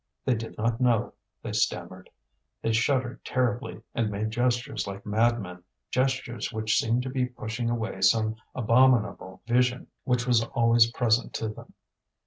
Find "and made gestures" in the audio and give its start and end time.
3.93-4.87